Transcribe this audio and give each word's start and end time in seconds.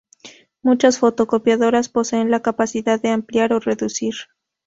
Muchas 0.63 0.97
fotocopiadoras 0.97 1.87
poseen 1.87 2.31
la 2.31 2.39
capacidad 2.39 2.99
de 2.99 3.09
ampliar 3.09 3.53
o 3.53 3.59
reducir. 3.59 4.15